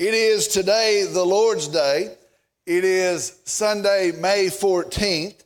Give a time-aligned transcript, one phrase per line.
[0.00, 2.16] It is today the Lord's Day.
[2.66, 5.44] It is Sunday, May 14th.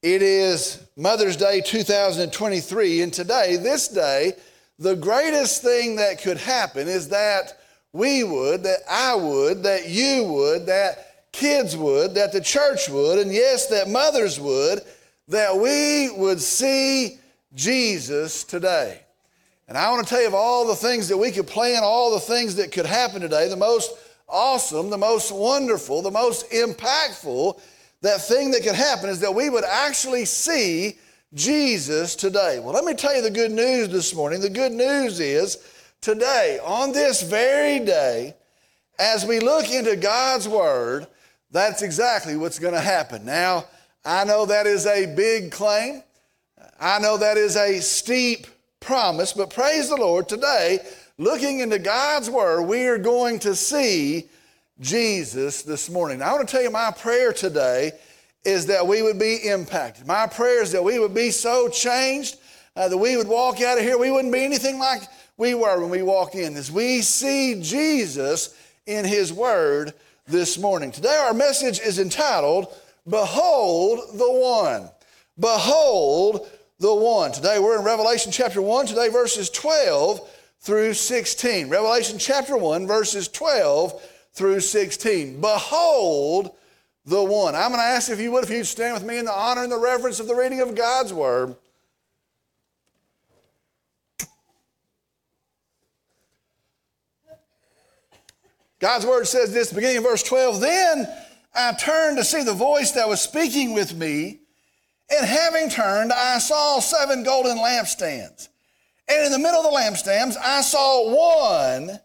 [0.00, 3.02] It is Mother's Day 2023.
[3.02, 4.34] And today, this day,
[4.78, 7.58] the greatest thing that could happen is that
[7.92, 13.18] we would, that I would, that you would, that kids would, that the church would,
[13.18, 14.82] and yes, that mothers would,
[15.26, 17.18] that we would see
[17.54, 19.00] Jesus today.
[19.70, 22.10] And I want to tell you of all the things that we could plan, all
[22.10, 23.92] the things that could happen today, the most
[24.28, 27.60] awesome, the most wonderful, the most impactful,
[28.00, 30.98] that thing that could happen is that we would actually see
[31.34, 32.58] Jesus today.
[32.58, 34.40] Well, let me tell you the good news this morning.
[34.40, 35.58] The good news is
[36.00, 38.34] today, on this very day,
[38.98, 41.06] as we look into God's Word,
[41.52, 43.24] that's exactly what's going to happen.
[43.24, 43.66] Now,
[44.04, 46.02] I know that is a big claim.
[46.80, 48.48] I know that is a steep
[48.80, 50.80] promise, but praise the Lord, today,
[51.18, 54.28] looking into God's Word, we are going to see
[54.80, 56.18] Jesus this morning.
[56.18, 57.92] Now, I want to tell you my prayer today
[58.44, 60.06] is that we would be impacted.
[60.06, 62.38] My prayer is that we would be so changed
[62.74, 65.02] uh, that we would walk out of here, we wouldn't be anything like
[65.36, 66.56] we were when we walk in.
[66.56, 68.54] As we see Jesus
[68.86, 69.92] in His Word
[70.26, 70.90] this morning.
[70.92, 72.68] Today, our message is entitled,
[73.06, 74.88] Behold the One.
[75.38, 76.48] Behold
[76.80, 77.30] the one.
[77.30, 80.26] Today we're in Revelation chapter 1, today verses 12
[80.60, 81.68] through 16.
[81.68, 85.42] Revelation chapter 1, verses 12 through 16.
[85.42, 86.56] Behold
[87.04, 87.54] the one.
[87.54, 89.62] I'm going to ask if you would, if you'd stand with me in the honor
[89.62, 91.54] and the reverence of the reading of God's word.
[98.78, 101.06] God's word says this, beginning of verse 12, Then
[101.54, 104.40] I turned to see the voice that was speaking with me.
[105.10, 108.48] And having turned, I saw seven golden lampstands.
[109.08, 111.98] And in the middle of the lampstands, I saw one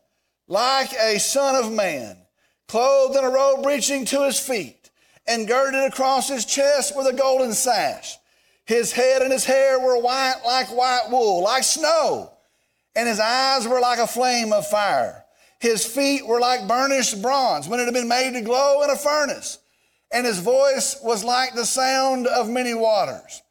[0.48, 2.18] like a son of man,
[2.68, 4.90] clothed in a robe reaching to his feet,
[5.28, 8.18] and girded across his chest with a golden sash.
[8.66, 12.32] His head and his hair were white like white wool, like snow,
[12.96, 15.24] and his eyes were like a flame of fire.
[15.60, 18.96] His feet were like burnished bronze when it had been made to glow in a
[18.96, 19.60] furnace
[20.12, 23.42] and his voice was like the sound of many waters.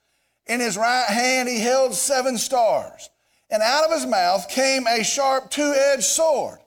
[0.46, 3.10] In his right hand he held seven stars,
[3.50, 6.58] and out of his mouth came a sharp two edged sword,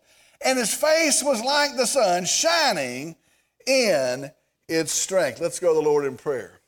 [0.44, 3.16] and his face was like the sun shining
[3.66, 4.32] in
[4.68, 5.40] its strength.
[5.40, 6.60] Let's go to the Lord in prayer.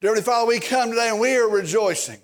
[0.00, 2.20] Dear Father, we come today and we are rejoicing.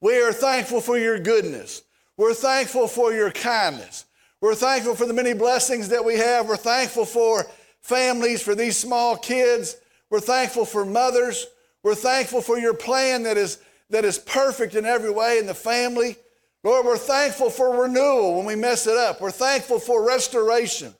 [0.00, 1.82] We are thankful for your goodness.
[2.16, 4.04] We're thankful for your kindness.
[4.40, 6.48] We're thankful for the many blessings that we have.
[6.48, 7.44] We're thankful for
[7.88, 9.76] families, for these small kids.
[10.10, 11.46] We're thankful for mothers.
[11.82, 13.58] We're thankful for your plan that is,
[13.90, 16.16] that is perfect in every way in the family.
[16.64, 19.20] Lord, we're thankful for renewal when we mess it up.
[19.20, 20.94] We're thankful for restoration.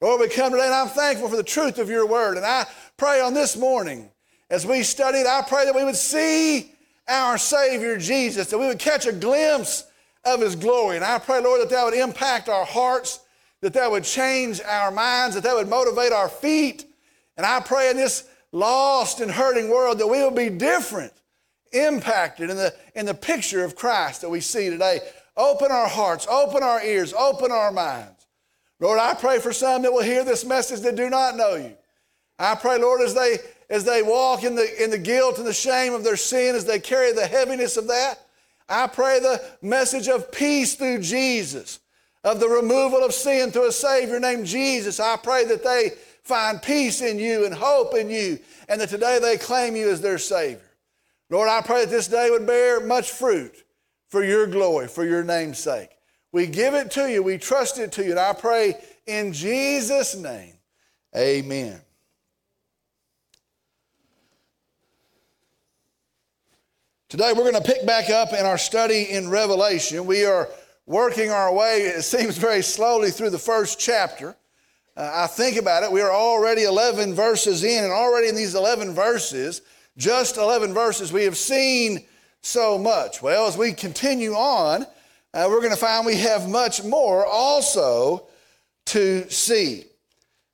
[0.00, 2.36] Lord, we come today and I'm thankful for the truth of your word.
[2.36, 2.66] And I
[2.96, 4.10] pray on this morning,
[4.50, 6.72] as we studied, I pray that we would see
[7.08, 9.84] our Savior Jesus, that we would catch a glimpse
[10.24, 10.96] of his glory.
[10.96, 13.20] And I pray, Lord, that that would impact our hearts
[13.62, 16.84] that that would change our minds, that that would motivate our feet.
[17.36, 21.12] And I pray in this lost and hurting world that we will be different,
[21.72, 25.00] impacted in the, in the picture of Christ that we see today.
[25.36, 28.26] Open our hearts, open our ears, open our minds.
[28.80, 31.74] Lord, I pray for some that will hear this message that do not know you.
[32.38, 33.38] I pray, Lord, as they
[33.70, 36.64] as they walk in the in the guilt and the shame of their sin, as
[36.64, 38.26] they carry the heaviness of that,
[38.68, 41.78] I pray the message of peace through Jesus
[42.24, 45.00] of the removal of sin through a Savior named Jesus.
[45.00, 48.38] I pray that they find peace in you and hope in you,
[48.68, 50.60] and that today they claim you as their Savior.
[51.30, 53.64] Lord, I pray that this day would bear much fruit
[54.08, 55.90] for your glory, for your name's sake.
[56.30, 58.74] We give it to you, we trust it to you, and I pray
[59.06, 60.54] in Jesus' name,
[61.16, 61.80] amen.
[67.08, 70.06] Today we're going to pick back up in our study in Revelation.
[70.06, 70.48] We are
[70.92, 74.36] working our way, it seems very slowly, through the first chapter.
[74.94, 78.54] Uh, I think about it, we are already 11 verses in, and already in these
[78.54, 79.62] 11 verses,
[79.96, 82.04] just 11 verses, we have seen
[82.42, 83.22] so much.
[83.22, 84.82] Well, as we continue on,
[85.32, 88.26] uh, we're going to find we have much more also
[88.86, 89.84] to see.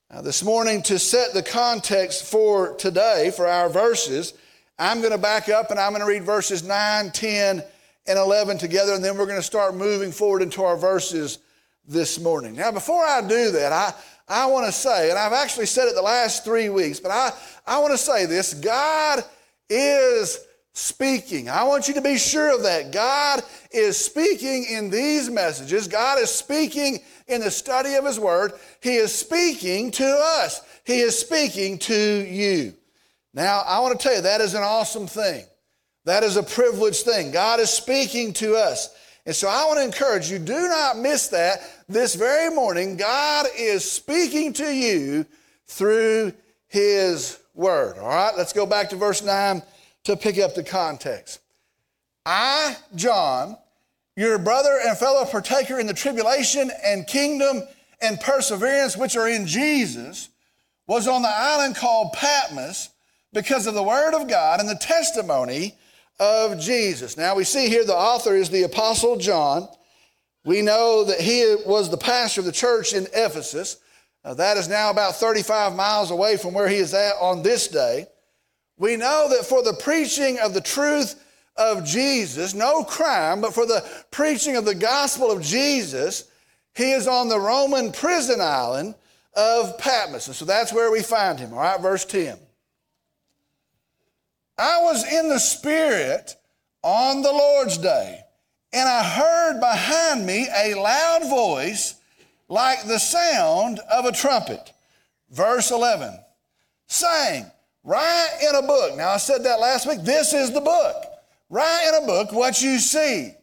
[0.08, 4.34] Now, this morning, to set the context for today, for our verses,
[4.78, 7.64] I'm going to back up and I'm going to read verses 9, 10,
[8.08, 11.38] and 11 together, and then we're going to start moving forward into our verses
[11.86, 12.54] this morning.
[12.54, 13.92] Now, before I do that, I,
[14.26, 17.32] I want to say, and I've actually said it the last three weeks, but I,
[17.66, 19.22] I want to say this God
[19.68, 20.40] is
[20.72, 21.50] speaking.
[21.50, 22.92] I want you to be sure of that.
[22.92, 25.86] God is speaking in these messages.
[25.86, 28.52] God is speaking in the study of His Word.
[28.80, 30.62] He is speaking to us.
[30.84, 32.74] He is speaking to you.
[33.34, 35.44] Now, I want to tell you, that is an awesome thing.
[36.08, 37.32] That is a privileged thing.
[37.32, 38.88] God is speaking to us.
[39.26, 41.58] And so I want to encourage you do not miss that.
[41.86, 45.26] This very morning, God is speaking to you
[45.66, 46.32] through
[46.66, 47.98] His Word.
[47.98, 49.62] All right, let's go back to verse 9
[50.04, 51.40] to pick up the context.
[52.24, 53.58] I, John,
[54.16, 57.64] your brother and fellow partaker in the tribulation and kingdom
[58.00, 60.30] and perseverance which are in Jesus,
[60.86, 62.88] was on the island called Patmos
[63.34, 65.74] because of the word of God and the testimony
[66.18, 67.16] of Jesus.
[67.16, 69.68] Now we see here the author is the Apostle John.
[70.44, 73.78] We know that he was the pastor of the church in Ephesus.
[74.24, 78.06] That is now about 35 miles away from where he is at on this day.
[78.76, 81.22] We know that for the preaching of the truth
[81.56, 86.30] of Jesus, no crime, but for the preaching of the gospel of Jesus,
[86.74, 88.94] he is on the Roman prison island
[89.34, 90.28] of Patmos.
[90.28, 91.52] And so that's where we find him.
[91.52, 92.38] All right, verse 10.
[94.58, 96.34] I was in the Spirit
[96.82, 98.20] on the Lord's day,
[98.72, 101.94] and I heard behind me a loud voice
[102.48, 104.72] like the sound of a trumpet.
[105.30, 106.18] Verse 11,
[106.86, 107.46] saying,
[107.84, 108.96] Write in a book.
[108.96, 110.02] Now, I said that last week.
[110.02, 111.04] This is the book.
[111.48, 113.34] Write in a book what you see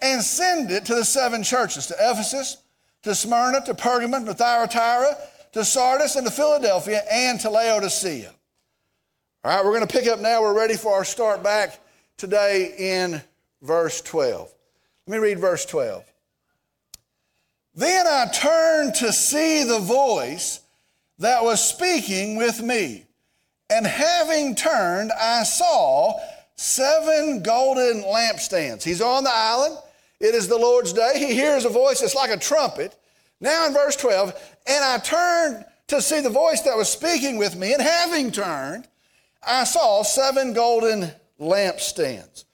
[0.00, 2.58] and send it to the seven churches to Ephesus,
[3.02, 5.16] to Smyrna, to Pergamon, to Thyatira,
[5.52, 8.32] to Sardis, and to Philadelphia, and to Laodicea.
[9.42, 10.42] All right, we're going to pick up now.
[10.42, 11.80] We're ready for our start back
[12.18, 13.22] today in
[13.62, 14.52] verse 12.
[15.06, 16.04] Let me read verse 12.
[17.74, 20.60] Then I turned to see the voice
[21.20, 23.06] that was speaking with me.
[23.70, 26.20] And having turned, I saw
[26.56, 28.82] seven golden lampstands.
[28.82, 29.78] He's on the island.
[30.20, 31.12] It is the Lord's day.
[31.14, 32.94] He hears a voice that's like a trumpet.
[33.40, 34.34] Now in verse 12,
[34.66, 38.86] and I turned to see the voice that was speaking with me, and having turned,
[39.46, 41.10] I saw seven golden
[41.40, 42.44] lampstands.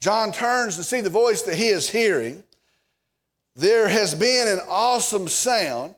[0.00, 2.44] John turns to see the voice that he is hearing.
[3.56, 5.96] There has been an awesome sound,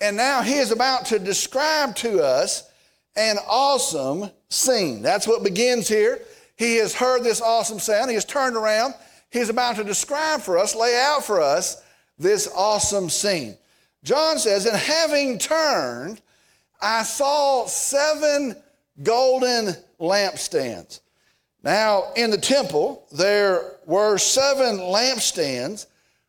[0.00, 2.70] and now he is about to describe to us
[3.16, 5.02] an awesome scene.
[5.02, 6.20] That's what begins here.
[6.56, 8.10] He has heard this awesome sound.
[8.10, 8.94] He has turned around.
[9.30, 11.82] He's about to describe for us, lay out for us
[12.18, 13.56] this awesome scene.
[14.04, 16.20] John says, And having turned,
[16.80, 18.56] I saw seven
[19.02, 21.00] golden lampstands.
[21.62, 25.86] Now, in the temple, there were seven lampstands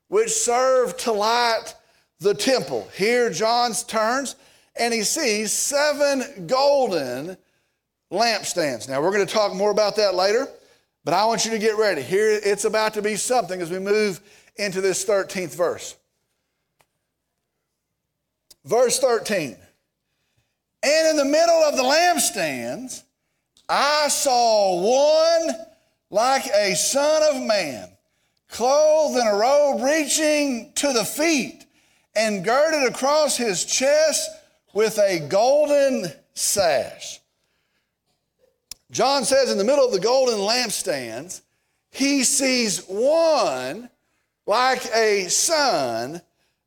[0.07, 1.73] which served to light
[2.19, 2.87] the temple.
[2.95, 4.35] Here, John turns
[4.75, 7.37] and he sees seven golden
[8.11, 8.89] lampstands.
[8.89, 10.47] Now, we're going to talk more about that later,
[11.03, 12.01] but I want you to get ready.
[12.01, 14.19] Here, it's about to be something as we move
[14.57, 15.95] into this 13th verse.
[18.65, 19.57] Verse 13.
[20.83, 23.03] And in the middle of the lampstands,
[23.69, 25.55] I saw one
[26.09, 27.89] like a son of man,
[28.49, 31.65] clothed in a robe reaching to the feet
[32.15, 34.29] and girded across his chest
[34.73, 37.19] with a golden sash.
[38.91, 41.41] John says in the middle of the golden lampstands,
[41.91, 43.89] he sees one
[44.45, 46.21] like a son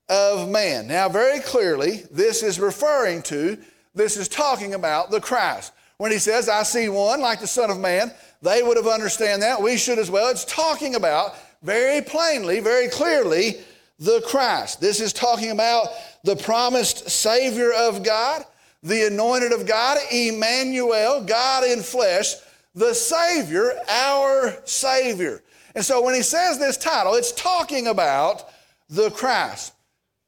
[0.08, 0.86] of man.
[0.86, 3.58] Now, very clearly, this is referring to
[3.94, 5.72] this is talking about the Christ.
[5.96, 9.42] When he says, I see one like the Son of Man, they would have understand
[9.42, 9.62] that.
[9.62, 10.30] We should as well.
[10.30, 13.58] It's talking about very plainly, very clearly,
[13.98, 14.80] the Christ.
[14.80, 15.88] This is talking about
[16.24, 18.44] the promised Savior of God,
[18.82, 22.34] the anointed of God, Emmanuel, God in flesh,
[22.74, 25.42] the Savior, our Savior.
[25.74, 28.48] And so when he says this title, it's talking about
[28.88, 29.72] the Christ.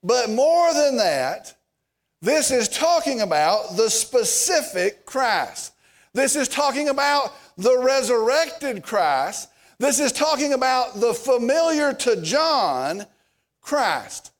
[0.03, 1.55] But more than that,
[2.23, 5.73] this is talking about the specific Christ.
[6.15, 9.49] This is talking about the resurrected Christ.
[9.79, 13.05] This is talking about the familiar to John
[13.61, 14.33] Christ.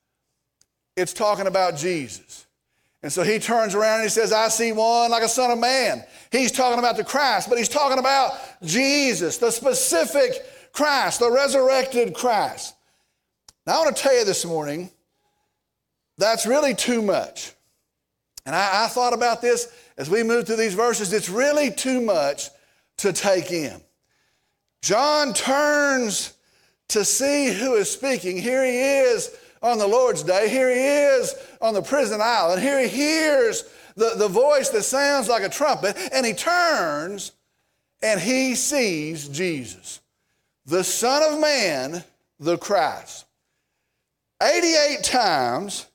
[0.97, 2.47] It's talking about Jesus.
[3.03, 5.59] And so he turns around and he says, I see one like a son of
[5.59, 6.03] man.
[6.33, 10.33] He's talking about the Christ, but he's talking about Jesus, the specific
[10.73, 12.75] Christ, the resurrected Christ.
[13.67, 14.91] Now, I want to tell you this morning,
[16.17, 17.53] that's really too much.
[18.47, 21.13] And I, I thought about this as we move through these verses.
[21.13, 22.49] It's really too much
[22.99, 23.81] to take in.
[24.83, 26.33] John turns
[26.89, 28.39] to see who is speaking.
[28.39, 28.79] Here he
[29.11, 30.49] is on the Lord's day.
[30.49, 32.63] Here he is on the prison island.
[32.63, 33.65] Here he hears
[33.97, 37.33] the, the voice that sounds like a trumpet, and he turns
[38.03, 40.01] and he sees Jesus,
[40.67, 42.05] the Son of Man,
[42.39, 43.25] the Christ.
[44.43, 45.87] 88 times,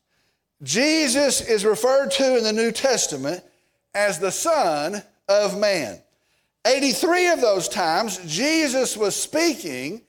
[0.63, 3.43] Jesus is referred to in the New Testament
[3.93, 5.99] as the Son of Man.
[6.65, 10.01] 83 of those times, Jesus was speaking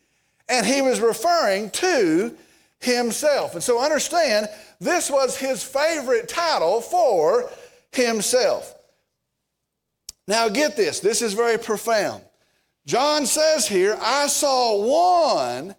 [0.49, 2.37] and he was referring to
[2.81, 3.55] himself.
[3.55, 4.49] And so understand,
[4.81, 7.51] this was his favorite title for
[7.93, 8.75] himself.
[10.29, 12.23] Now, get this, this is very profound.
[12.87, 15.75] John says here, I saw one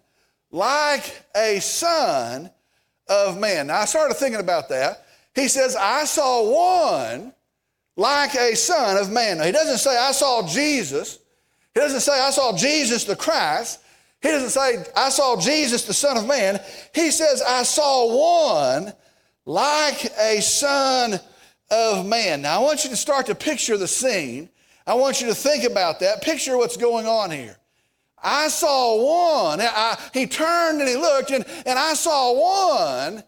[0.50, 2.50] like a son
[3.08, 3.68] of man.
[3.68, 5.04] Now, I started thinking about that.
[5.34, 7.32] He says, I saw one
[7.96, 9.38] like a son of man.
[9.38, 11.18] Now, he doesn't say, I saw Jesus.
[11.74, 13.80] He doesn't say, I saw Jesus the Christ.
[14.22, 16.58] He doesn't say, I saw Jesus the Son of Man.
[16.94, 18.92] He says, I saw one
[19.44, 21.20] like a son
[21.70, 22.40] of man.
[22.42, 24.48] Now, I want you to start to picture the scene.
[24.86, 26.22] I want you to think about that.
[26.22, 27.56] Picture what's going on here.
[28.24, 29.60] I saw one.
[29.60, 32.32] I, he turned and he looked, and, and I saw
[33.12, 33.22] one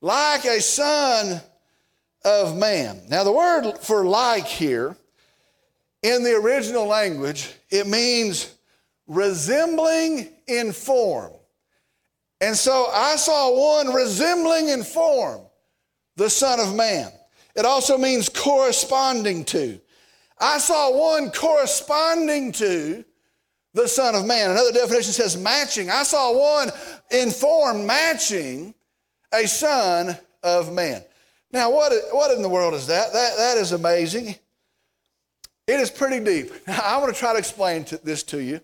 [0.00, 1.40] like a son
[2.24, 3.02] of man.
[3.08, 4.96] Now, the word for like here
[6.02, 8.54] in the original language, it means
[9.06, 11.32] resembling in form.
[12.40, 15.42] And so I saw one resembling in form
[16.16, 17.10] the Son of Man.
[17.54, 19.78] It also means corresponding to.
[20.38, 23.04] I saw one corresponding to
[23.74, 24.50] the Son of Man.
[24.50, 25.90] Another definition says matching.
[25.90, 26.70] I saw one
[27.10, 28.74] in form matching
[29.32, 31.02] a Son of Man.
[31.52, 33.12] Now, what, what in the world is that?
[33.12, 34.36] That, that is amazing.
[35.66, 36.52] It is pretty deep.
[36.66, 38.60] Now, I want to try to explain to this to you.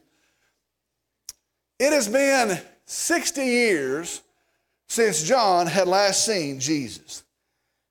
[1.79, 4.23] It has been 60 years
[4.89, 7.25] since John had last seen Jesus.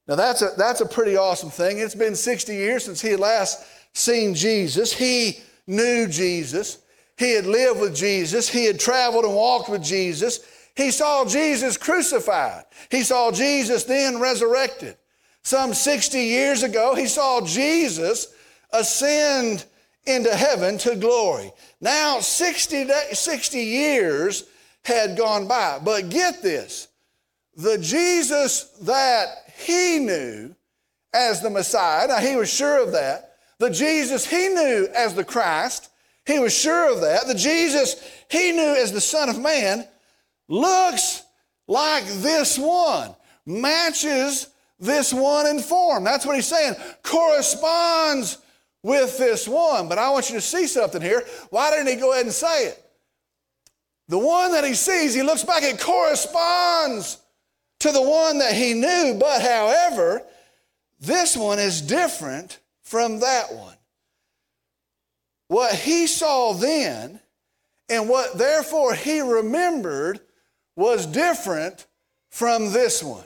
[0.07, 1.79] Now, that's a, that's a pretty awesome thing.
[1.79, 4.93] It's been 60 years since he had last seen Jesus.
[4.93, 6.79] He knew Jesus.
[7.17, 8.49] He had lived with Jesus.
[8.49, 10.39] He had traveled and walked with Jesus.
[10.75, 12.65] He saw Jesus crucified.
[12.91, 14.97] He saw Jesus then resurrected.
[15.43, 18.33] Some 60 years ago, he saw Jesus
[18.73, 19.65] ascend
[20.05, 21.51] into heaven to glory.
[21.79, 24.43] Now, 60, 60 years
[24.83, 25.79] had gone by.
[25.83, 26.87] But get this
[27.55, 30.53] the Jesus that he knew
[31.13, 33.37] as the Messiah, now he was sure of that.
[33.59, 35.89] The Jesus he knew as the Christ,
[36.25, 37.27] he was sure of that.
[37.27, 37.95] The Jesus
[38.29, 39.87] he knew as the Son of Man
[40.47, 41.23] looks
[41.67, 43.15] like this one,
[43.45, 44.47] matches
[44.79, 46.03] this one in form.
[46.03, 48.37] That's what he's saying, corresponds
[48.83, 49.87] with this one.
[49.87, 51.23] But I want you to see something here.
[51.49, 52.81] Why didn't he go ahead and say it?
[54.07, 57.17] The one that he sees, he looks back, it corresponds
[57.79, 60.21] to the one that he knew, but however,
[60.99, 63.74] this one is different from that one.
[65.47, 67.19] What he saw then
[67.89, 70.19] and what therefore he remembered
[70.75, 71.85] was different
[72.29, 73.23] from this one.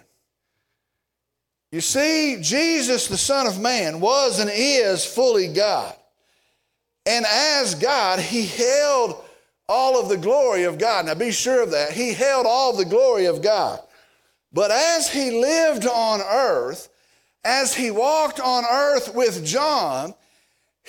[1.71, 5.95] You see, Jesus, the Son of Man, was and is fully God.
[7.05, 9.23] And as God, he held
[9.67, 11.05] all of the glory of God.
[11.05, 11.91] Now be sure of that.
[11.91, 13.79] He held all the glory of God.
[14.51, 16.89] But as he lived on earth,
[17.43, 20.15] as he walked on earth with John,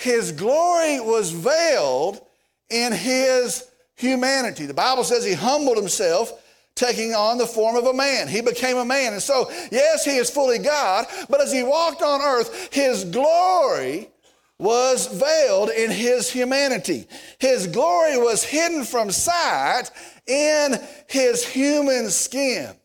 [0.01, 2.21] his glory was veiled
[2.69, 4.65] in his humanity.
[4.65, 6.33] The Bible says he humbled himself
[6.75, 8.27] taking on the form of a man.
[8.27, 9.13] He became a man.
[9.13, 14.09] And so, yes, he is fully God, but as he walked on earth, his glory
[14.57, 17.07] was veiled in his humanity.
[17.39, 19.89] His glory was hidden from sight
[20.27, 20.75] in
[21.07, 22.75] his human skin.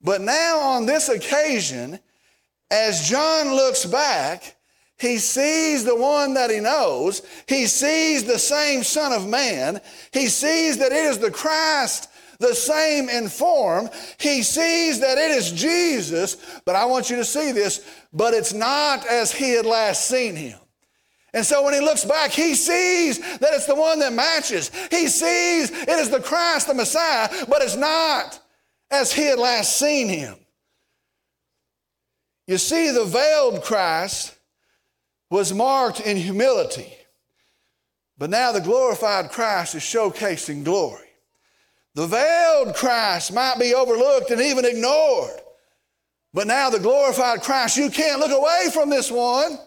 [0.00, 1.98] But now, on this occasion,
[2.70, 4.53] as John looks back,
[4.98, 7.22] he sees the one that he knows.
[7.48, 9.80] He sees the same Son of Man.
[10.12, 13.88] He sees that it is the Christ the same in form.
[14.18, 18.52] He sees that it is Jesus, but I want you to see this, but it's
[18.52, 20.58] not as he had last seen him.
[21.32, 24.70] And so when he looks back, he sees that it's the one that matches.
[24.90, 28.40] He sees it is the Christ, the Messiah, but it's not
[28.90, 30.36] as he had last seen him.
[32.46, 34.33] You see, the veiled Christ
[35.34, 36.94] was marked in humility,
[38.16, 41.08] but now the glorified Christ is showcasing glory.
[41.96, 45.40] The veiled Christ might be overlooked and even ignored.
[46.32, 49.58] But now the glorified Christ, you can't look away from this one.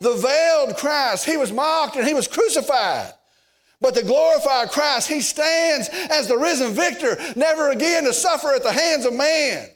[0.00, 3.14] The veiled Christ, he was mocked and he was crucified.
[3.80, 8.62] But the glorified Christ, he stands as the risen victor, never again to suffer at
[8.62, 9.68] the hands of man.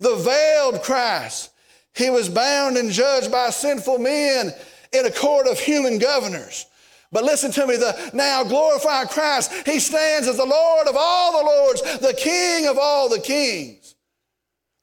[0.00, 1.50] The veiled Christ,
[1.94, 4.52] he was bound and judged by sinful men
[4.92, 6.66] in a court of human governors.
[7.10, 11.38] But listen to me, the now glorified Christ, he stands as the Lord of all
[11.38, 13.94] the lords, the King of all the kings.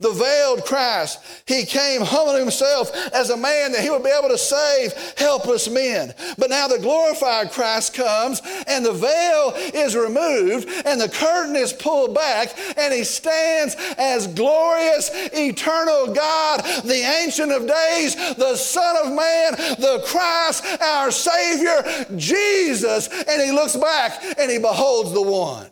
[0.02, 4.30] The veiled Christ, he came humbling himself as a man that he would be able
[4.30, 6.14] to save helpless men.
[6.38, 11.74] But now the glorified Christ comes and the veil is removed and the curtain is
[11.74, 18.96] pulled back and he stands as glorious, eternal God, the Ancient of Days, the Son
[19.06, 19.52] of Man,
[19.82, 23.10] the Christ, our Savior, Jesus.
[23.10, 25.70] And he looks back and he beholds the one.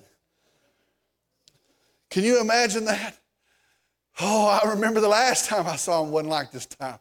[2.10, 3.18] Can you imagine that?
[4.20, 7.00] Oh, I remember the last time I saw him wasn't like this time.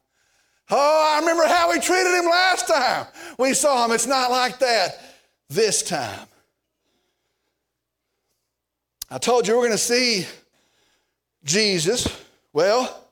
[0.70, 3.06] Oh, I remember how we treated him last time
[3.38, 3.92] we saw him.
[3.92, 5.00] It's not like that
[5.48, 6.26] this time.
[9.10, 10.26] I told you we're going to see
[11.44, 12.08] Jesus.
[12.52, 13.04] Well,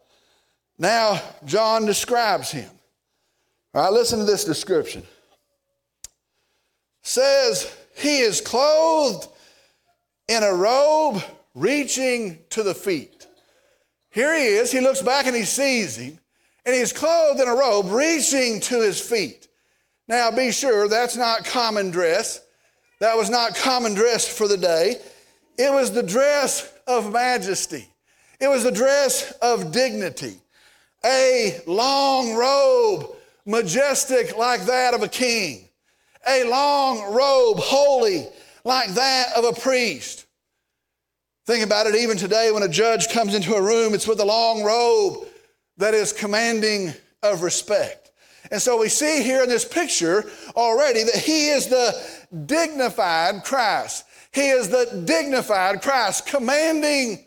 [0.78, 2.68] now John describes him.
[3.72, 5.04] All right, listen to this description.
[7.02, 9.28] Says he is clothed
[10.28, 11.22] in a robe
[11.54, 13.13] reaching to the feet.
[14.14, 14.70] Here he is.
[14.70, 16.20] He looks back and he sees him,
[16.64, 19.48] and he's clothed in a robe reaching to his feet.
[20.06, 22.40] Now, be sure that's not common dress.
[23.00, 25.00] That was not common dress for the day.
[25.58, 27.88] It was the dress of majesty,
[28.40, 30.36] it was the dress of dignity.
[31.04, 35.68] A long robe, majestic like that of a king.
[36.26, 38.28] A long robe, holy
[38.64, 40.24] like that of a priest.
[41.46, 44.24] Think about it, even today, when a judge comes into a room, it's with a
[44.24, 45.28] long robe
[45.76, 48.12] that is commanding of respect.
[48.50, 50.24] And so we see here in this picture
[50.56, 51.94] already that he is the
[52.46, 54.06] dignified Christ.
[54.32, 57.24] He is the dignified Christ, commanding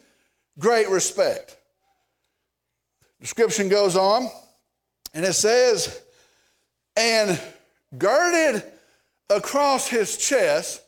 [0.58, 1.56] great respect.
[3.22, 4.30] Description goes on,
[5.14, 6.02] and it says,
[6.96, 7.40] and
[7.98, 8.64] girded
[9.30, 10.82] across his chest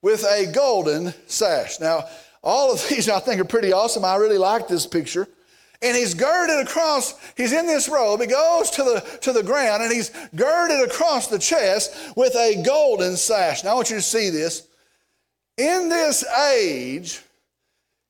[0.00, 1.80] with a golden sash.
[1.80, 2.04] Now,
[2.42, 4.04] all of these I think are pretty awesome.
[4.04, 5.28] I really like this picture.
[5.80, 8.20] And he's girded across, he's in this robe.
[8.20, 12.62] He goes to the, to the ground and he's girded across the chest with a
[12.64, 13.62] golden sash.
[13.62, 14.66] Now I want you to see this.
[15.56, 17.20] In this age,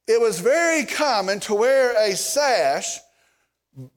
[0.07, 2.99] it was very common to wear a sash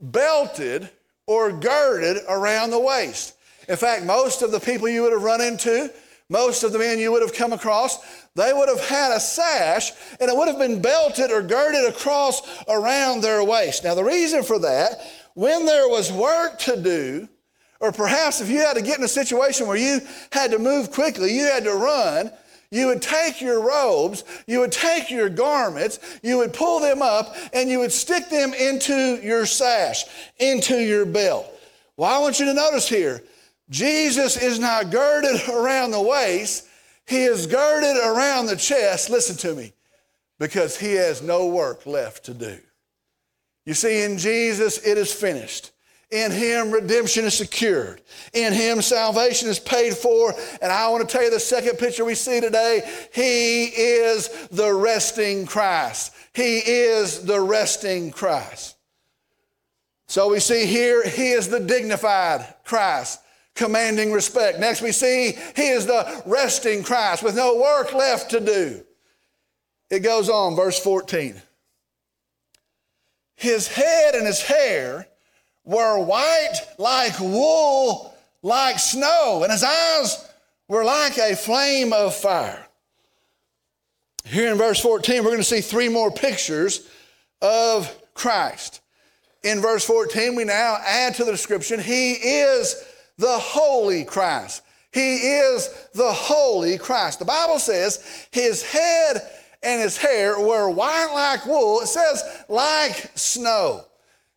[0.01, 0.89] belted
[1.25, 3.35] or girded around the waist.
[3.69, 5.91] In fact, most of the people you would have run into,
[6.31, 7.99] most of the men you would have come across,
[8.35, 12.41] they would have had a sash and it would have been belted or girded across
[12.69, 13.83] around their waist.
[13.83, 15.01] Now, the reason for that,
[15.33, 17.27] when there was work to do,
[17.81, 19.99] or perhaps if you had to get in a situation where you
[20.31, 22.31] had to move quickly, you had to run,
[22.69, 27.35] you would take your robes, you would take your garments, you would pull them up,
[27.51, 30.05] and you would stick them into your sash,
[30.39, 31.45] into your belt.
[31.97, 33.21] Well, I want you to notice here
[33.71, 36.67] Jesus is not girded around the waist,
[37.07, 39.73] he is girded around the chest, listen to me,
[40.37, 42.59] because he has no work left to do.
[43.65, 45.71] You see, in Jesus, it is finished.
[46.11, 48.01] In him, redemption is secured.
[48.33, 50.33] In him, salvation is paid for.
[50.61, 52.81] And I want to tell you the second picture we see today.
[53.13, 56.13] He is the resting Christ.
[56.33, 58.75] He is the resting Christ.
[60.07, 63.21] So we see here, he is the dignified Christ
[63.55, 64.59] commanding respect.
[64.59, 68.83] Next, we see he is the resting Christ with no work left to do.
[69.89, 71.41] It goes on, verse 14.
[73.35, 75.07] His head and his hair
[75.63, 80.27] were white like wool, like snow, and his eyes
[80.67, 82.65] were like a flame of fire.
[84.23, 86.87] Here in verse 14, we're going to see three more pictures
[87.41, 88.81] of Christ.
[89.43, 92.75] In verse 14, we now add to the description, He is
[93.17, 94.63] the holy Christ.
[94.91, 97.19] He is the holy Christ.
[97.19, 99.21] The Bible says his head
[99.63, 101.81] and his hair were white like wool.
[101.81, 103.85] It says like snow.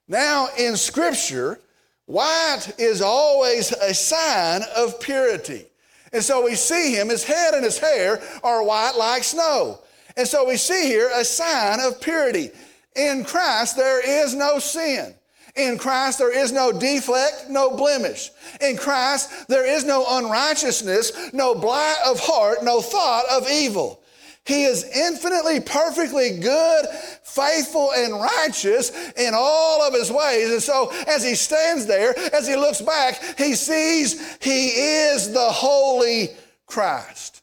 [0.06, 1.58] Now, in Scripture,
[2.06, 5.64] white is always a sign of purity.
[6.12, 9.80] And so we see him, his head and his hair are white like snow.
[10.16, 12.50] And so we see here a sign of purity.
[12.94, 15.14] In Christ, there is no sin.
[15.56, 18.30] In Christ, there is no defect, no blemish.
[18.60, 24.00] In Christ, there is no unrighteousness, no blight of heart, no thought of evil.
[24.46, 26.86] He is infinitely, perfectly good,
[27.22, 30.50] faithful, and righteous in all of his ways.
[30.50, 35.50] And so, as he stands there, as he looks back, he sees he is the
[35.50, 36.30] holy
[36.66, 37.42] Christ.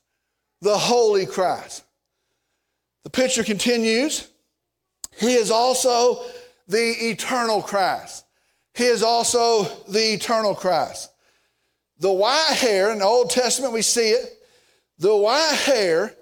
[0.62, 1.84] The holy Christ.
[3.04, 4.28] The picture continues.
[5.18, 6.24] He is also
[6.72, 8.26] the eternal Christ.
[8.74, 11.12] He is also the eternal Christ.
[12.00, 14.42] The white hair, in the Old Testament we see it,
[14.98, 16.16] the white hair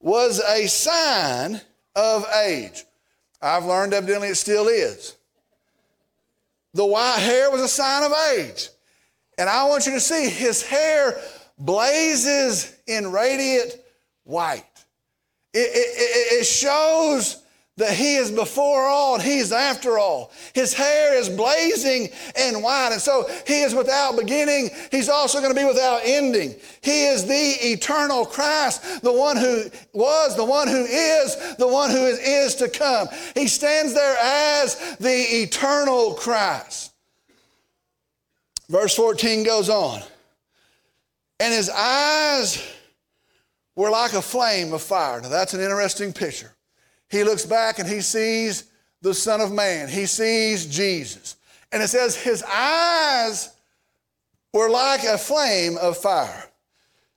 [0.00, 1.60] was a sign
[1.94, 2.84] of age.
[3.40, 5.16] I've learned evidently it still is.
[6.74, 8.68] The white hair was a sign of age.
[9.36, 11.20] And I want you to see his hair
[11.58, 13.76] blazes in radiant
[14.24, 14.64] white.
[15.52, 17.41] It, it, it, shows
[17.78, 20.30] that he is before all and he is after all.
[20.52, 24.70] His hair is blazing and white, and so he is without beginning.
[24.90, 26.54] He's also going to be without ending.
[26.82, 31.90] He is the eternal Christ, the one who was, the one who is, the one
[31.90, 33.08] who is, is to come.
[33.34, 36.92] He stands there as the eternal Christ.
[38.68, 40.02] Verse 14 goes on.
[41.40, 42.62] And his eyes
[43.74, 45.20] were like a flame of fire.
[45.22, 46.54] Now that's an interesting picture.
[47.12, 48.64] He looks back and he sees
[49.02, 51.36] the Son of Man, he sees Jesus.
[51.70, 53.50] And it says, His eyes
[54.54, 56.44] were like a flame of fire.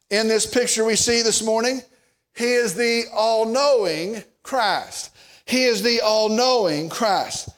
[0.09, 1.81] In this picture we see this morning,
[2.35, 5.15] He is the all knowing Christ.
[5.45, 7.49] He is the all knowing Christ.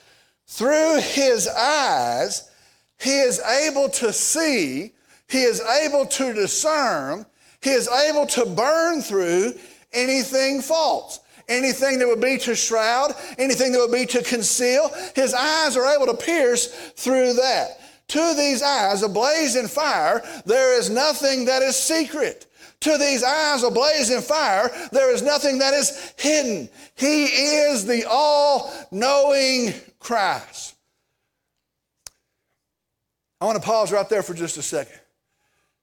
[0.45, 2.51] Through His eyes,
[2.99, 4.93] He is able to see,
[5.27, 7.25] He is able to discern,
[7.63, 9.53] He is able to burn through
[9.91, 14.91] anything false anything that would be to shroud, anything that would be to conceal.
[15.15, 17.79] His eyes are able to pierce through that.
[18.09, 22.45] To these eyes, ablaze in fire, there is nothing that is secret.
[22.81, 26.69] To these eyes ablaze in fire, there is nothing that is hidden.
[26.95, 30.75] He is the all knowing Christ.
[33.41, 34.99] I want to pause right there for just a second.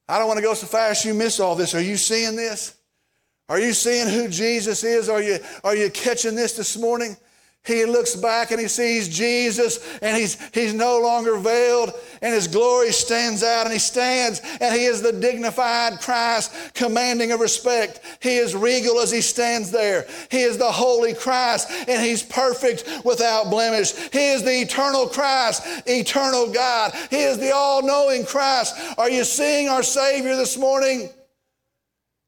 [0.09, 1.75] I don't want to go so fast you miss all this.
[1.75, 2.75] Are you seeing this?
[3.49, 5.09] Are you seeing who Jesus is?
[5.09, 7.17] Are you, are you catching this this morning?
[7.65, 12.47] He looks back and he sees Jesus and he's, he's no longer veiled and his
[12.47, 18.01] glory stands out and he stands and he is the dignified Christ commanding of respect.
[18.21, 20.07] He is regal as he stands there.
[20.31, 23.95] He is the holy Christ and he's perfect without blemish.
[24.13, 26.93] He is the eternal Christ, eternal God.
[27.09, 28.75] He is the all knowing Christ.
[28.99, 31.09] Are you seeing our Savior this morning?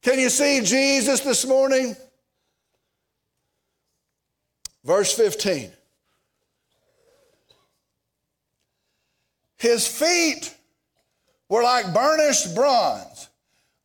[0.03, 1.97] Can you see Jesus this morning?
[4.85, 5.73] Verse 15.
[9.57, 10.55] His feet
[11.49, 13.29] were like burnished bronze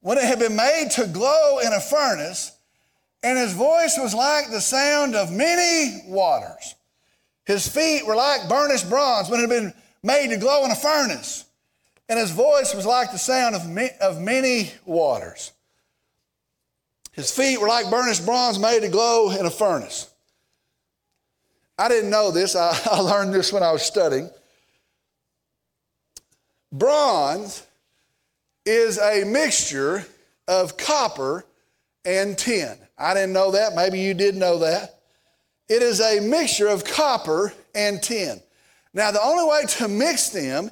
[0.01, 2.51] when it had been made to glow in a furnace,
[3.23, 6.75] and his voice was like the sound of many waters.
[7.45, 10.75] His feet were like burnished bronze when it had been made to glow in a
[10.75, 11.45] furnace,
[12.09, 13.61] and his voice was like the sound of,
[14.01, 15.51] of many waters.
[17.11, 20.09] His feet were like burnished bronze made to glow in a furnace.
[21.77, 24.29] I didn't know this, I, I learned this when I was studying.
[26.71, 27.65] Bronze
[28.65, 30.05] is a mixture
[30.47, 31.45] of copper
[32.05, 32.77] and tin.
[32.97, 33.75] I didn't know that.
[33.75, 34.99] Maybe you did know that.
[35.67, 38.41] It is a mixture of copper and tin.
[38.93, 40.69] Now, the only way to mix them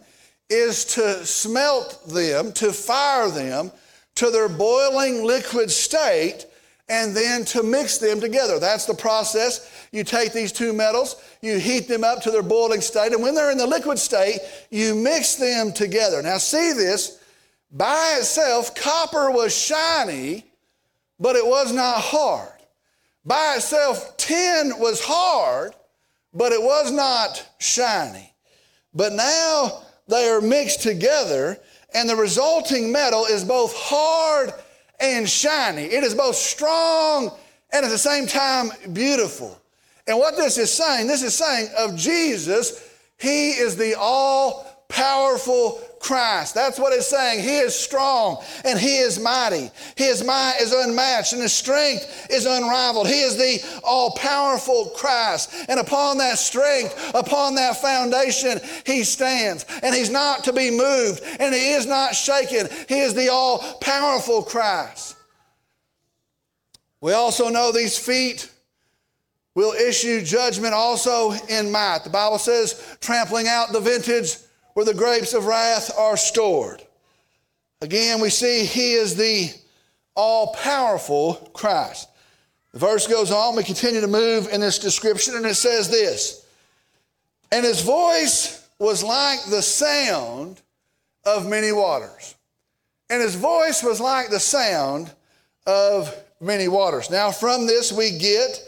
[0.50, 3.72] is to smelt them, to fire them,
[4.20, 6.46] to their boiling liquid state
[6.90, 8.60] and then to mix them together.
[8.60, 9.88] That's the process.
[9.94, 13.34] You take these two metals, you heat them up to their boiling state, and when
[13.34, 14.40] they're in the liquid state,
[14.72, 16.22] you mix them together.
[16.22, 17.24] Now, see this
[17.72, 20.44] by itself, copper was shiny,
[21.18, 22.52] but it was not hard.
[23.24, 25.76] By itself, tin was hard,
[26.34, 28.34] but it was not shiny.
[28.94, 31.58] But now they are mixed together
[31.94, 34.54] and the resulting metal is both hard
[35.00, 35.84] and shiny.
[35.84, 37.32] It is both strong
[37.72, 39.60] and at the same time beautiful.
[40.08, 42.84] And what this is saying, this is saying of Jesus,
[43.20, 46.56] he is the all powerful Christ.
[46.56, 47.44] That's what it's saying.
[47.44, 49.72] He is strong and He is mighty.
[49.96, 53.08] His might is unmatched and His strength is unrivaled.
[53.08, 55.54] He is the all powerful Christ.
[55.68, 59.66] And upon that strength, upon that foundation, He stands.
[59.84, 62.68] And He's not to be moved and He is not shaken.
[62.88, 65.16] He is the all powerful Christ.
[67.02, 68.50] We also know these feet
[69.56, 72.04] will issue judgment also in might.
[72.04, 74.38] The Bible says, trampling out the vintage
[74.80, 76.82] where the grapes of wrath are stored.
[77.82, 79.50] Again, we see he is the
[80.16, 82.08] all powerful Christ.
[82.72, 86.46] The verse goes on, we continue to move in this description, and it says this
[87.52, 90.62] And his voice was like the sound
[91.26, 92.36] of many waters.
[93.10, 95.12] And his voice was like the sound
[95.68, 97.10] of many waters.
[97.10, 98.62] Now, from this, we get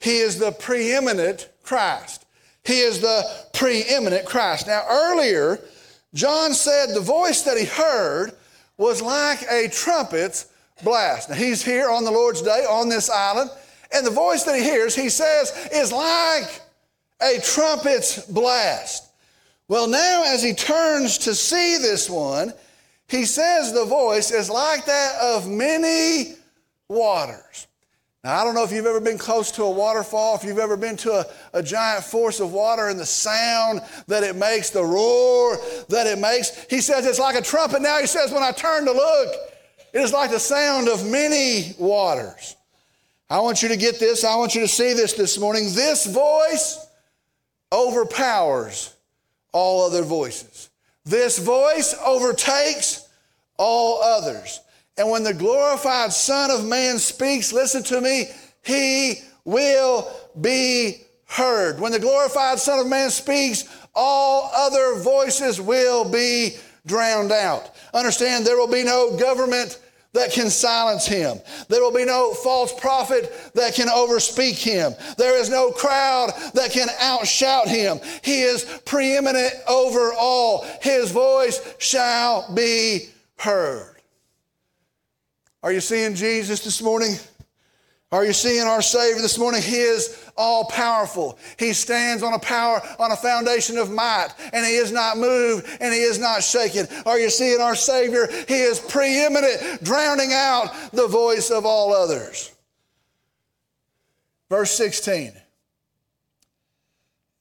[0.00, 2.26] he is the preeminent Christ.
[2.62, 4.66] He is the preeminent Christ.
[4.66, 5.60] Now, earlier,
[6.14, 8.32] John said the voice that he heard
[8.76, 10.46] was like a trumpet's
[10.82, 11.30] blast.
[11.30, 13.50] Now, he's here on the Lord's day on this island,
[13.92, 16.60] and the voice that he hears, he says, is like
[17.20, 19.10] a trumpet's blast.
[19.68, 22.52] Well, now as he turns to see this one,
[23.08, 26.34] he says the voice is like that of many
[26.88, 27.65] waters.
[28.26, 30.76] Now, I don't know if you've ever been close to a waterfall, if you've ever
[30.76, 34.82] been to a, a giant force of water and the sound that it makes, the
[34.82, 35.56] roar
[35.90, 36.64] that it makes.
[36.68, 37.82] He says it's like a trumpet.
[37.82, 39.32] Now he says, when I turn to look,
[39.92, 42.56] it is like the sound of many waters.
[43.30, 44.24] I want you to get this.
[44.24, 45.66] I want you to see this this morning.
[45.72, 46.84] This voice
[47.72, 48.92] overpowers
[49.52, 50.68] all other voices.
[51.04, 53.08] This voice overtakes
[53.56, 54.62] all others.
[54.98, 58.26] And when the glorified Son of Man speaks, listen to me,
[58.62, 61.80] he will be heard.
[61.80, 66.56] When the glorified Son of Man speaks, all other voices will be
[66.86, 67.74] drowned out.
[67.92, 69.80] Understand, there will be no government
[70.12, 71.38] that can silence him.
[71.68, 74.94] There will be no false prophet that can overspeak him.
[75.18, 78.00] There is no crowd that can outshout him.
[78.22, 80.64] He is preeminent over all.
[80.80, 83.95] His voice shall be heard.
[85.66, 87.16] Are you seeing Jesus this morning?
[88.12, 89.60] Are you seeing our Savior this morning?
[89.60, 91.40] He is all powerful.
[91.58, 95.66] He stands on a power, on a foundation of might, and He is not moved
[95.80, 96.86] and He is not shaken.
[97.04, 98.28] Are you seeing our Savior?
[98.46, 102.54] He is preeminent, drowning out the voice of all others.
[104.48, 105.32] Verse 16.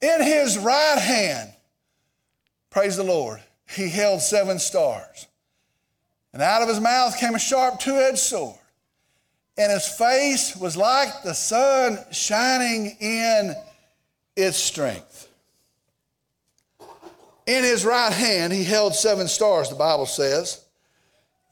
[0.02, 1.54] In His right hand,
[2.72, 5.28] praise the Lord, He held seven stars.
[6.36, 8.60] And out of His mouth came a sharp two edged sword
[9.58, 13.56] and his face was like the sun shining in
[14.36, 15.30] its strength.
[17.48, 20.66] In his right hand, he held seven stars, the Bible says.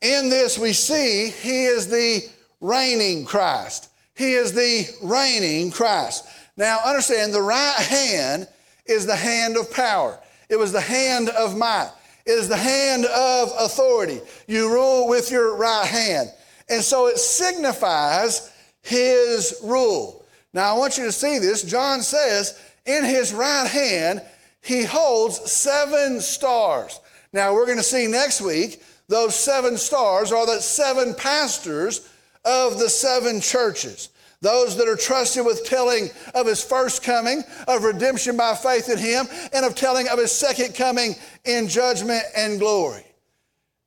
[0.01, 2.21] In this, we see he is the
[2.59, 3.89] reigning Christ.
[4.15, 6.27] He is the reigning Christ.
[6.57, 8.47] Now, understand the right hand
[8.85, 10.19] is the hand of power,
[10.49, 11.91] it was the hand of might,
[12.25, 14.21] it is the hand of authority.
[14.47, 16.29] You rule with your right hand.
[16.69, 20.25] And so it signifies his rule.
[20.53, 21.63] Now I want you to see this.
[21.63, 24.21] John says, in his right hand,
[24.61, 26.99] he holds seven stars.
[27.33, 32.09] Now we're going to see next week those seven stars are the seven pastors
[32.45, 34.09] of the seven churches.
[34.43, 38.97] Those that are trusted with telling of his first coming, of redemption by faith in
[38.97, 43.05] him, and of telling of his second coming in judgment and glory.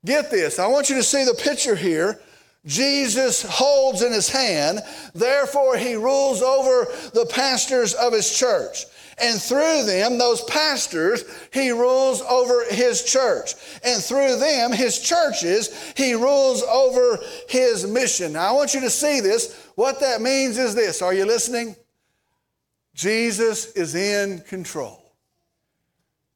[0.06, 0.58] Get this.
[0.58, 2.22] I want you to see the picture here
[2.66, 4.81] Jesus holds in his hand.
[5.14, 8.85] Therefore, he rules over the pastors of his church.
[9.18, 13.55] And through them, those pastors, he rules over his church.
[13.83, 18.35] And through them, his churches, he rules over his mission.
[18.35, 19.68] Now, I want you to see this.
[19.74, 21.76] What that means is this Are you listening?
[22.94, 25.02] Jesus is in control.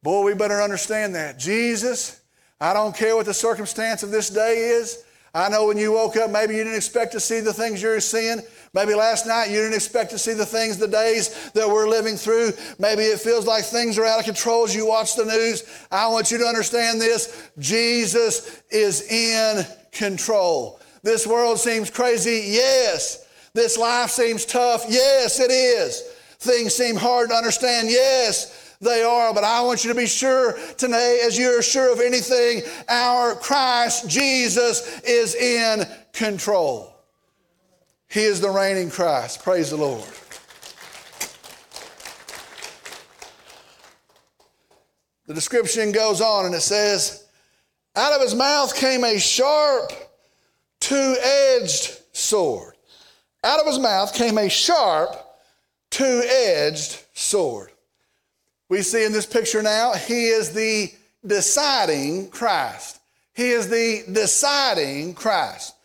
[0.01, 1.37] Boy, we better understand that.
[1.37, 2.21] Jesus,
[2.59, 5.03] I don't care what the circumstance of this day is.
[5.33, 8.01] I know when you woke up, maybe you didn't expect to see the things you're
[8.01, 8.41] seeing.
[8.73, 12.17] Maybe last night you didn't expect to see the things, the days that we're living
[12.17, 12.51] through.
[12.79, 15.63] Maybe it feels like things are out of control as you watch the news.
[15.89, 20.81] I want you to understand this Jesus is in control.
[21.01, 22.43] This world seems crazy.
[22.47, 23.25] Yes.
[23.53, 24.85] This life seems tough.
[24.89, 26.01] Yes, it is.
[26.39, 27.89] Things seem hard to understand.
[27.89, 29.33] Yes they are.
[29.33, 34.09] But I want you to be sure today, as you're sure of anything, our Christ
[34.09, 36.95] Jesus is in control.
[38.09, 39.43] He is the reigning Christ.
[39.43, 40.03] Praise the Lord.
[45.27, 47.25] The description goes on and it says,
[47.95, 49.93] Out of his mouth came a sharp,
[50.81, 52.75] two edged sword.
[53.43, 55.15] Out of his mouth came a sharp,
[55.89, 57.71] two edged sword.
[58.71, 60.93] We see in this picture now, he is the
[61.27, 63.01] deciding Christ.
[63.33, 65.75] He is the deciding Christ.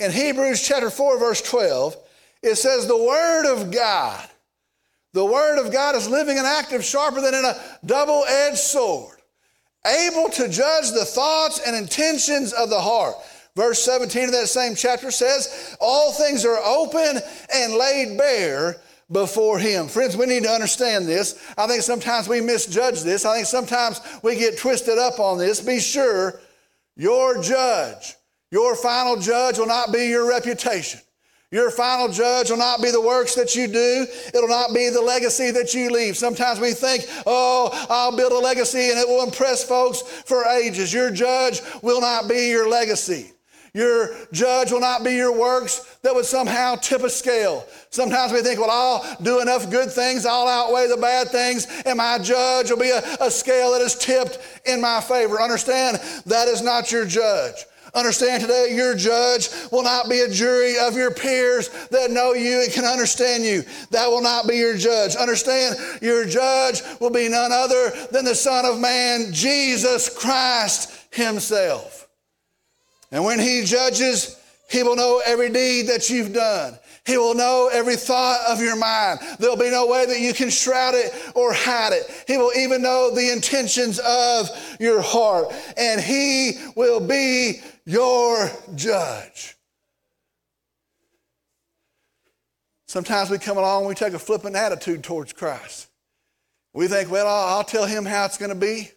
[0.00, 1.96] In Hebrews chapter 4, verse 12,
[2.42, 4.28] it says, The Word of God,
[5.12, 9.18] the Word of God is living and active, sharper than in a double edged sword,
[9.86, 13.14] able to judge the thoughts and intentions of the heart.
[13.54, 17.20] Verse 17 of that same chapter says, All things are open
[17.54, 19.88] and laid bare before Him.
[19.88, 21.38] Friends, we need to understand this.
[21.56, 23.24] I think sometimes we misjudge this.
[23.24, 25.60] I think sometimes we get twisted up on this.
[25.60, 26.40] Be sure
[26.96, 28.14] your judge,
[28.50, 31.00] your final judge will not be your reputation.
[31.50, 34.06] Your final judge will not be the works that you do.
[34.34, 36.16] It'll not be the legacy that you leave.
[36.16, 40.92] Sometimes we think, oh, I'll build a legacy and it will impress folks for ages.
[40.92, 43.33] Your judge will not be your legacy.
[43.74, 47.66] Your judge will not be your works that would somehow tip a scale.
[47.90, 51.98] Sometimes we think, well, I'll do enough good things, I'll outweigh the bad things, and
[51.98, 55.40] my judge will be a, a scale that is tipped in my favor.
[55.40, 57.66] Understand, that is not your judge.
[57.94, 62.62] Understand today, your judge will not be a jury of your peers that know you
[62.62, 63.64] and can understand you.
[63.90, 65.16] That will not be your judge.
[65.16, 72.03] Understand, your judge will be none other than the Son of Man, Jesus Christ Himself.
[73.14, 76.78] And when He judges, He will know every deed that you've done.
[77.06, 79.20] He will know every thought of your mind.
[79.38, 82.24] There'll be no way that you can shroud it or hide it.
[82.26, 84.50] He will even know the intentions of
[84.80, 85.54] your heart.
[85.76, 89.54] And He will be your judge.
[92.86, 95.88] Sometimes we come along and we take a flippant attitude towards Christ.
[96.72, 98.90] We think, well, I'll, I'll tell him how it's going to be.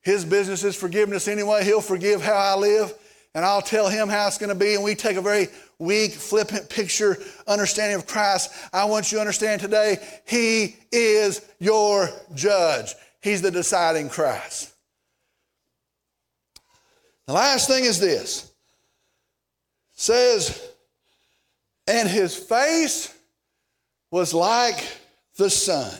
[0.00, 1.64] His business is forgiveness anyway.
[1.64, 2.92] He'll forgive how I live,
[3.34, 4.74] and I'll tell him how it's going to be.
[4.74, 7.16] And we take a very weak, flippant picture
[7.46, 8.50] understanding of Christ.
[8.72, 12.94] I want you to understand today, He is your judge.
[13.20, 14.74] He's the deciding Christ.
[17.26, 18.50] The last thing is this
[19.92, 20.68] says,
[21.86, 23.14] and his face
[24.10, 24.88] was like
[25.36, 25.92] the sun.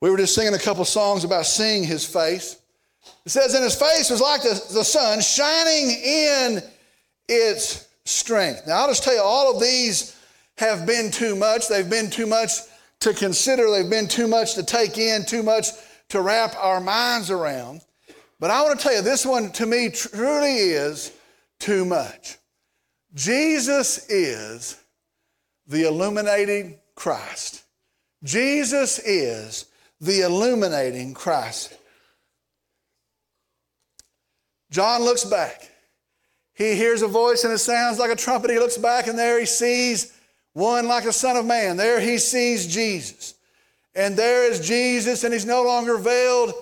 [0.00, 2.57] We were just singing a couple songs about seeing his face.
[3.24, 6.62] It says, and his face was like the, the sun shining in
[7.28, 8.62] its strength.
[8.66, 10.16] Now, I'll just tell you, all of these
[10.56, 11.68] have been too much.
[11.68, 12.52] They've been too much
[13.00, 15.68] to consider, they've been too much to take in, too much
[16.08, 17.82] to wrap our minds around.
[18.40, 21.12] But I want to tell you, this one to me truly is
[21.60, 22.38] too much.
[23.14, 24.80] Jesus is
[25.66, 27.64] the illuminating Christ.
[28.24, 29.66] Jesus is
[30.00, 31.76] the illuminating Christ.
[34.70, 35.70] John looks back.
[36.54, 38.50] He hears a voice and it sounds like a trumpet.
[38.50, 40.12] He looks back and there he sees
[40.52, 41.76] one like a son of man.
[41.76, 43.34] There he sees Jesus.
[43.94, 46.52] And there is Jesus, and he's no longer veiled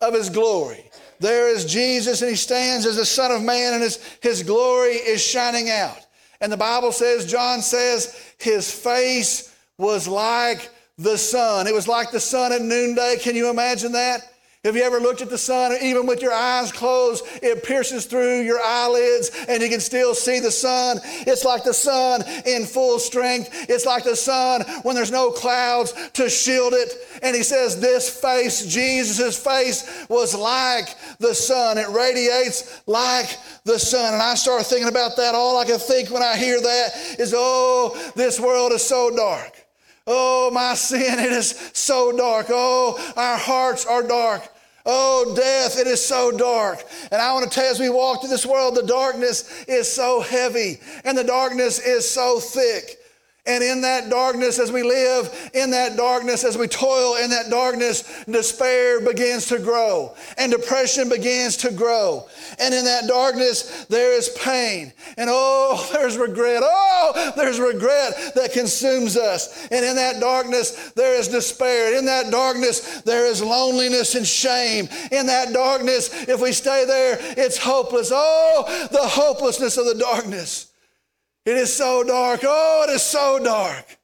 [0.00, 0.86] of his glory
[1.20, 4.94] there is Jesus, and he stands as the Son of Man, and his, his glory
[4.94, 5.98] is shining out.
[6.40, 11.66] And the Bible says, John says, his face was like the sun.
[11.66, 13.16] It was like the sun at noonday.
[13.20, 14.20] Can you imagine that?
[14.66, 18.40] Have you ever looked at the sun, even with your eyes closed, it pierces through
[18.40, 20.98] your eyelids and you can still see the sun?
[21.04, 23.48] It's like the sun in full strength.
[23.70, 26.94] It's like the sun when there's no clouds to shield it.
[27.22, 30.88] And he says, This face, Jesus' face, was like
[31.20, 31.78] the sun.
[31.78, 34.14] It radiates like the sun.
[34.14, 35.36] And I start thinking about that.
[35.36, 39.64] All I can think when I hear that is, Oh, this world is so dark.
[40.08, 42.46] Oh, my sin, it is so dark.
[42.50, 44.42] Oh, our hearts are dark.
[44.86, 46.84] Oh, death, it is so dark.
[47.10, 49.92] And I want to tell you, as we walk through this world, the darkness is
[49.92, 53.00] so heavy and the darkness is so thick.
[53.46, 57.48] And in that darkness, as we live in that darkness, as we toil in that
[57.48, 62.28] darkness, despair begins to grow and depression begins to grow.
[62.58, 64.92] And in that darkness, there is pain.
[65.16, 66.62] And oh, there's regret.
[66.64, 69.68] Oh, there's regret that consumes us.
[69.70, 71.96] And in that darkness, there is despair.
[71.96, 74.88] In that darkness, there is loneliness and shame.
[75.12, 78.10] In that darkness, if we stay there, it's hopeless.
[78.12, 80.72] Oh, the hopelessness of the darkness.
[81.46, 82.40] It is so dark.
[82.42, 83.98] Oh, it is so dark.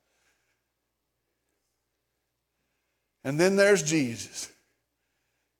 [3.24, 4.50] And then there's Jesus.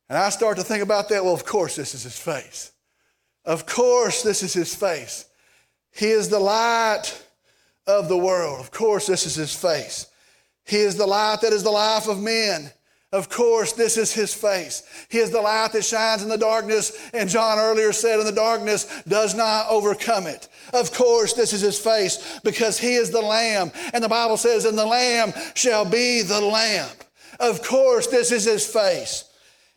[0.08, 1.24] And I start to think about that.
[1.24, 2.70] Well, of course, this is his face.
[3.44, 5.26] Of course, this is his face.
[5.90, 7.20] He is the light
[7.86, 8.60] of the world.
[8.60, 10.06] Of course, this is his face.
[10.64, 12.70] He is the light that is the life of men.
[13.12, 14.82] Of course, this is his face.
[15.10, 18.32] He is the light that shines in the darkness, and John earlier said, and the
[18.32, 20.48] darkness does not overcome it.
[20.72, 24.64] Of course, this is his face because he is the Lamb, and the Bible says,
[24.64, 27.04] and the Lamb shall be the lamp.
[27.38, 29.24] Of course, this is his face,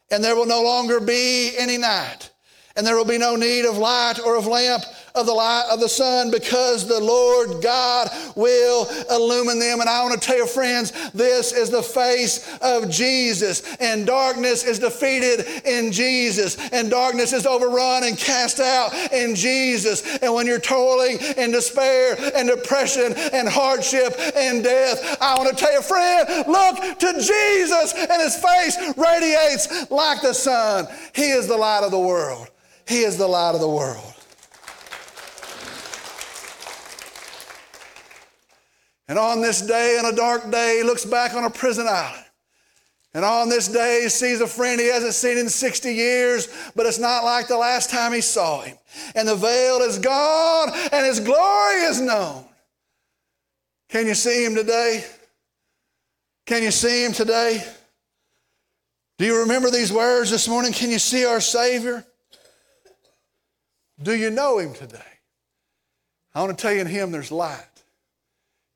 [0.10, 2.30] and there will no longer be any night,
[2.78, 4.84] and there will be no need of light or of lamp
[5.16, 9.82] of the light of the sun because the Lord God will illumine them.
[9.82, 13.76] And I want to tell you, friends, this is the face of Jesus.
[13.78, 16.58] And darkness is defeated in Jesus.
[16.72, 20.18] And darkness is overrun and cast out in Jesus.
[20.18, 25.56] And when you're toiling in despair and depression and hardship and death, I want to
[25.56, 30.88] tell you, friend, look to Jesus and his face radiates like the sun.
[31.14, 32.50] He is the light of the world.
[32.88, 34.15] He is the light of the world.
[39.08, 42.26] And on this day, on a dark day, he looks back on a prison island.
[43.14, 46.86] And on this day, he sees a friend he hasn't seen in 60 years, but
[46.86, 48.78] it's not like the last time he saw him.
[49.16, 52.44] And the veil is gone and his glory is known.
[53.88, 55.06] Can you see him today?
[56.46, 57.64] Can you see him today?
[59.18, 60.74] Do you remember these words this morning?
[60.74, 62.06] Can you see our Savior?
[64.02, 65.00] Do you know him today?
[66.34, 67.75] I want to tell you in him there's light.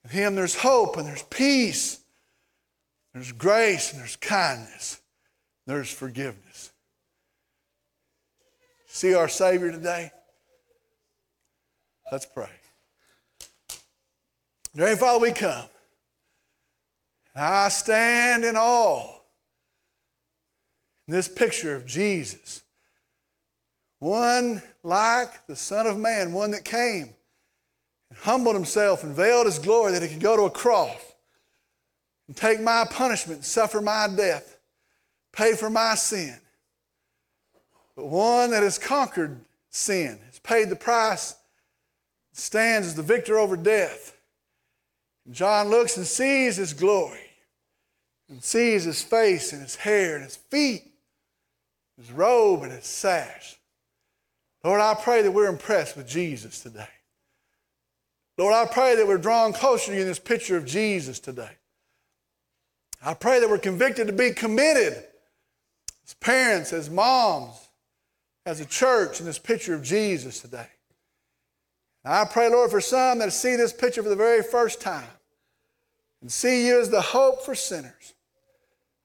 [0.10, 2.00] In him there's hope and there's peace.
[3.14, 5.00] There's grace and there's kindness.
[5.66, 6.72] There's forgiveness.
[8.88, 10.12] See our Savior today?
[12.12, 12.50] Let's pray.
[14.76, 15.66] Dear Father, we come.
[17.36, 19.16] I stand in awe
[21.08, 22.64] in this picture of Jesus.
[24.00, 27.14] One like the Son of Man, one that came
[28.10, 31.00] and humbled himself and veiled his glory that he could go to a cross
[32.28, 34.58] and take my punishment, suffer my death,
[35.32, 36.38] pay for my sin.
[37.96, 39.40] But one that has conquered
[39.70, 41.36] sin, has paid the price,
[42.34, 44.16] stands as the victor over death.
[45.26, 47.20] And John looks and sees his glory
[48.30, 50.84] and sees his face and his hair and his feet,
[51.98, 53.56] his robe and his sash.
[54.64, 56.88] Lord, I pray that we're impressed with Jesus today.
[58.40, 61.50] Lord, I pray that we're drawn closer to you in this picture of Jesus today.
[63.04, 64.94] I pray that we're convicted to be committed
[66.06, 67.68] as parents, as moms,
[68.46, 70.68] as a church in this picture of Jesus today.
[72.06, 75.10] And I pray, Lord, for some that see this picture for the very first time
[76.22, 78.14] and see you as the hope for sinners.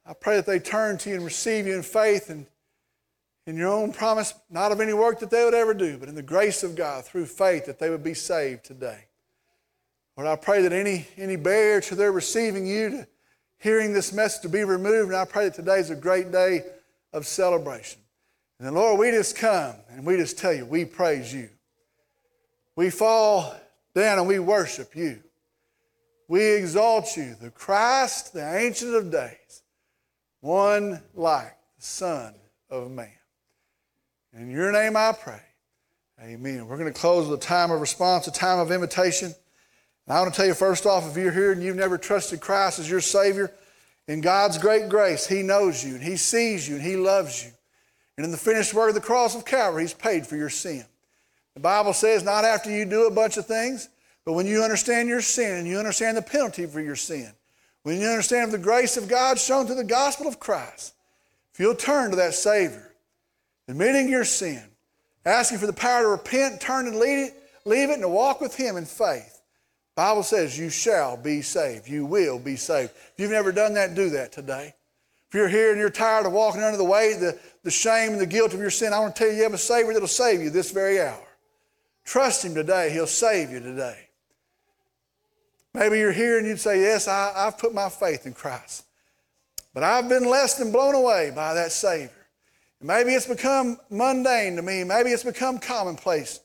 [0.07, 2.47] I pray that they turn to you and receive you in faith and
[3.49, 6.15] in your own promise, not of any work that they would ever do, but in
[6.15, 9.07] the grace of God through faith that they would be saved today.
[10.17, 13.07] Lord, I pray that any, any barrier to their receiving you, to
[13.59, 16.63] hearing this message to be removed, and I pray that today is a great day
[17.13, 18.01] of celebration.
[18.59, 21.49] And then, Lord, we just come and we just tell you, we praise you.
[22.77, 23.55] We fall
[23.95, 25.21] down and we worship you.
[26.29, 29.63] We exalt you, the Christ, the Ancient of Days,
[30.41, 32.35] one like the Son
[32.71, 33.11] of Man.
[34.33, 35.43] In your name I pray.
[36.21, 36.67] Amen.
[36.67, 39.35] We're going to close with a time of response, a time of invitation.
[40.07, 42.41] And I want to tell you first off, if you're here and you've never trusted
[42.41, 43.53] Christ as your Savior,
[44.07, 47.51] in God's great grace, He knows you and He sees you and He loves you.
[48.17, 50.85] And in the finished work of the cross of Calvary, He's paid for your sin.
[51.55, 53.89] The Bible says not after you do a bunch of things,
[54.25, 57.31] but when you understand your sin and you understand the penalty for your sin,
[57.83, 60.95] when you understand the grace of God shown through the gospel of Christ,
[61.53, 62.93] if you'll turn to that Savior,
[63.69, 64.63] admitting your sin,
[65.25, 67.35] asking for the power to repent, turn and leave it,
[67.65, 69.34] leave it and to walk with Him in faith.
[69.95, 71.89] Bible says you shall be saved.
[71.89, 72.91] You will be saved.
[72.95, 74.75] If you've never done that, do that today.
[75.29, 78.21] If you're here and you're tired of walking under the weight, the, the shame and
[78.21, 80.09] the guilt of your sin, I want to tell you you have a Savior that'll
[80.09, 81.27] save you this very hour.
[82.05, 82.91] Trust Him today.
[82.91, 83.99] He'll save you today.
[85.73, 88.85] Maybe you're here and you'd say, Yes, I, I've put my faith in Christ.
[89.73, 92.11] But I've been less than blown away by that Savior.
[92.81, 94.85] Maybe it's become mundane to me.
[94.85, 96.41] Maybe it's become commonplace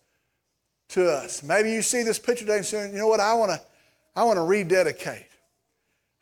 [0.89, 1.43] to us.
[1.43, 3.61] Maybe you see this picture today and say, you know what, I want to
[4.15, 5.27] I want to rededicate.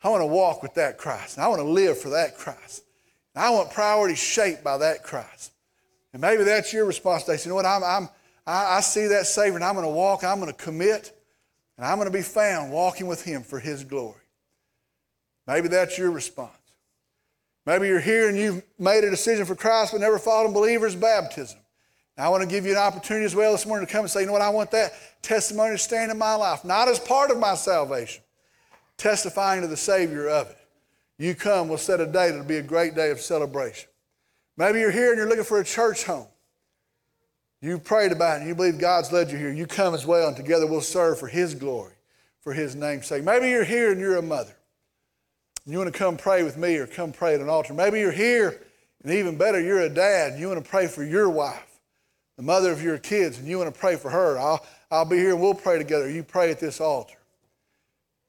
[0.02, 1.38] I want to walk with that Christ.
[1.38, 2.84] I want to live for that Christ.
[3.34, 5.52] I want priorities shaped by that Christ.
[6.12, 7.38] And maybe that's your response today.
[7.42, 8.08] You know what, I'm, I'm,
[8.46, 11.12] I, I see that Savior and I'm going to walk, I'm going to commit,
[11.76, 14.14] and I'm going to be found walking with Him for His glory.
[15.46, 16.52] Maybe that's your response.
[17.64, 20.96] Maybe you're here and you've made a decision for Christ but never followed in believer's
[20.96, 21.58] baptism.
[22.18, 24.10] Now, I want to give you an opportunity as well this morning to come and
[24.10, 24.92] say, you know what, I want that
[25.22, 28.24] testimony to stand in my life, not as part of my salvation,
[28.96, 30.58] testifying to the Savior of it.
[31.16, 33.88] You come, we'll set a date, it'll be a great day of celebration.
[34.56, 36.26] Maybe you're here and you're looking for a church home.
[37.60, 39.52] You prayed about it and you believe God's led you here.
[39.52, 41.94] You come as well, and together we'll serve for His glory,
[42.40, 43.22] for His name's sake.
[43.22, 44.54] Maybe you're here and you're a mother
[45.68, 47.74] and you want to come pray with me or come pray at an altar.
[47.74, 48.60] Maybe you're here,
[49.04, 51.67] and even better, you're a dad, and you want to pray for your wife,
[52.38, 54.38] the mother of your kids, and you want to pray for her.
[54.38, 56.08] I'll, I'll be here and we'll pray together.
[56.08, 57.18] You pray at this altar.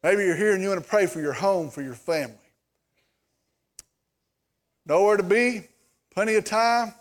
[0.01, 2.35] Maybe you're here and you want to pray for your home, for your family.
[4.87, 5.61] Nowhere to be,
[6.11, 6.91] plenty of time.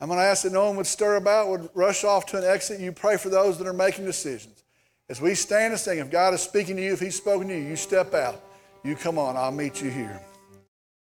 [0.00, 2.44] I'm going to ask that no one would stir about, would rush off to an
[2.44, 2.80] exit.
[2.80, 4.64] You pray for those that are making decisions.
[5.10, 7.54] As we stand and sing, if God is speaking to you, if He's spoken to
[7.54, 8.42] you, you step out.
[8.82, 10.20] You come on, I'll meet you here.